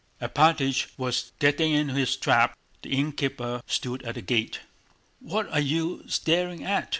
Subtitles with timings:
[0.19, 2.57] Alpátych was getting into his trap.
[2.81, 4.61] The innkeeper stood at the gate.
[5.19, 6.89] "What are you staring at?"